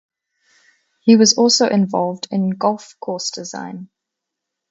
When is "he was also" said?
1.01-1.67